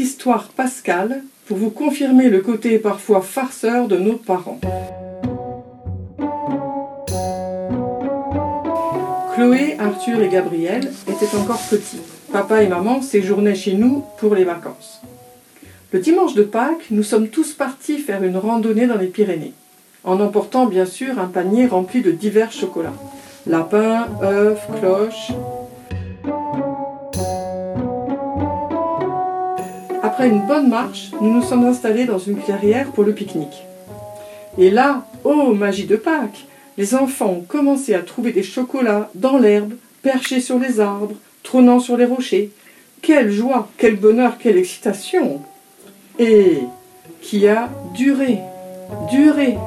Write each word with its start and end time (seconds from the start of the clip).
histoire 0.00 0.48
pascale 0.48 1.22
pour 1.46 1.58
vous 1.58 1.70
confirmer 1.70 2.28
le 2.28 2.40
côté 2.40 2.78
parfois 2.78 3.20
farceur 3.20 3.88
de 3.88 3.96
nos 3.96 4.16
parents. 4.16 4.60
Chloé, 9.34 9.76
Arthur 9.78 10.22
et 10.22 10.28
Gabriel 10.28 10.90
étaient 11.08 11.36
encore 11.36 11.60
petits. 11.68 12.00
Papa 12.32 12.62
et 12.62 12.68
maman 12.68 13.02
séjournaient 13.02 13.54
chez 13.54 13.74
nous 13.74 14.02
pour 14.18 14.34
les 14.34 14.44
vacances. 14.44 15.02
Le 15.92 16.00
dimanche 16.00 16.34
de 16.34 16.42
Pâques, 16.42 16.86
nous 16.90 17.02
sommes 17.02 17.28
tous 17.28 17.52
partis 17.52 17.98
faire 17.98 18.24
une 18.24 18.38
randonnée 18.38 18.86
dans 18.86 18.98
les 18.98 19.06
Pyrénées, 19.06 19.52
en 20.04 20.20
emportant 20.20 20.66
bien 20.66 20.86
sûr 20.86 21.18
un 21.18 21.26
panier 21.26 21.66
rempli 21.66 22.00
de 22.00 22.10
divers 22.10 22.52
chocolats. 22.52 22.92
Lapins, 23.46 24.08
œufs, 24.22 24.58
cloches. 24.80 25.32
Après 30.16 30.30
une 30.30 30.46
bonne 30.46 30.70
marche, 30.70 31.10
nous 31.20 31.30
nous 31.30 31.42
sommes 31.42 31.66
installés 31.66 32.06
dans 32.06 32.18
une 32.18 32.38
clairière 32.38 32.90
pour 32.92 33.04
le 33.04 33.12
pique-nique. 33.12 33.66
Et 34.56 34.70
là, 34.70 35.04
oh 35.24 35.52
magie 35.52 35.84
de 35.84 35.96
Pâques, 35.96 36.46
les 36.78 36.94
enfants 36.94 37.32
ont 37.32 37.42
commencé 37.42 37.92
à 37.92 38.00
trouver 38.00 38.32
des 38.32 38.42
chocolats 38.42 39.10
dans 39.14 39.36
l'herbe, 39.36 39.74
perchés 40.00 40.40
sur 40.40 40.58
les 40.58 40.80
arbres, 40.80 41.16
trônant 41.42 41.80
sur 41.80 41.98
les 41.98 42.06
rochers. 42.06 42.50
Quelle 43.02 43.30
joie, 43.30 43.68
quel 43.76 43.96
bonheur, 43.96 44.38
quelle 44.38 44.56
excitation 44.56 45.42
Et 46.18 46.60
qui 47.20 47.46
a 47.46 47.68
duré, 47.92 48.38
duré. 49.10 49.58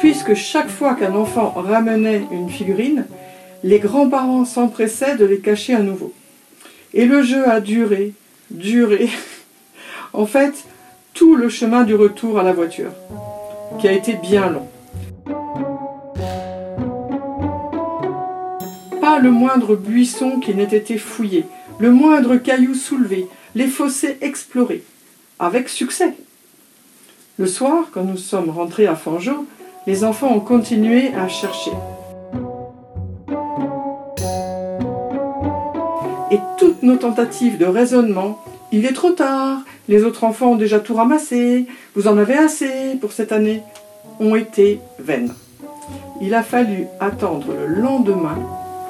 Puisque 0.00 0.34
chaque 0.34 0.70
fois 0.70 0.94
qu'un 0.94 1.14
enfant 1.14 1.54
ramenait 1.54 2.24
une 2.32 2.50
figurine, 2.50 3.06
les 3.64 3.78
grands-parents 3.78 4.44
s'empressaient 4.44 5.16
de 5.16 5.24
les 5.24 5.38
cacher 5.38 5.74
à 5.74 5.80
nouveau. 5.80 6.12
Et 6.92 7.06
le 7.06 7.22
jeu 7.22 7.48
a 7.48 7.60
duré, 7.60 8.12
duré. 8.50 9.08
en 10.12 10.26
fait, 10.26 10.64
tout 11.14 11.34
le 11.34 11.48
chemin 11.48 11.82
du 11.82 11.94
retour 11.94 12.38
à 12.38 12.42
la 12.42 12.52
voiture, 12.52 12.92
qui 13.80 13.88
a 13.88 13.92
été 13.92 14.12
bien 14.12 14.50
long. 14.50 14.68
Pas 19.00 19.18
le 19.18 19.30
moindre 19.30 19.76
buisson 19.76 20.40
qui 20.40 20.54
n'ait 20.54 20.64
été 20.64 20.98
fouillé, 20.98 21.46
le 21.78 21.90
moindre 21.90 22.36
caillou 22.36 22.74
soulevé, 22.74 23.26
les 23.54 23.66
fossés 23.66 24.18
explorés, 24.20 24.84
avec 25.38 25.70
succès. 25.70 26.12
Le 27.38 27.46
soir, 27.46 27.86
quand 27.92 28.04
nous 28.04 28.18
sommes 28.18 28.50
rentrés 28.50 28.86
à 28.86 28.94
Fangeau, 28.94 29.46
les 29.86 30.04
enfants 30.04 30.34
ont 30.34 30.40
continué 30.40 31.14
à 31.14 31.28
chercher. 31.28 31.72
Et 36.30 36.38
toutes 36.58 36.82
nos 36.82 36.96
tentatives 36.96 37.58
de 37.58 37.66
raisonnement, 37.66 38.38
il 38.72 38.86
est 38.86 38.92
trop 38.92 39.10
tard, 39.10 39.58
les 39.88 40.04
autres 40.04 40.24
enfants 40.24 40.52
ont 40.52 40.56
déjà 40.56 40.80
tout 40.80 40.94
ramassé, 40.94 41.66
vous 41.94 42.08
en 42.08 42.18
avez 42.18 42.34
assez 42.34 42.96
pour 43.00 43.12
cette 43.12 43.32
année, 43.32 43.62
ont 44.20 44.34
été 44.34 44.80
vaines. 44.98 45.32
Il 46.20 46.34
a 46.34 46.42
fallu 46.42 46.86
attendre 46.98 47.48
le 47.54 47.80
lendemain 47.80 48.38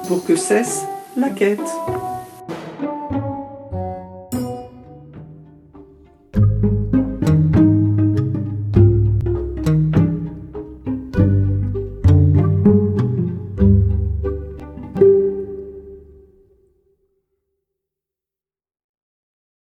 pour 0.09 0.25
que 0.25 0.37
cesse 0.37 0.85
la 1.17 1.31
quête. 1.31 1.61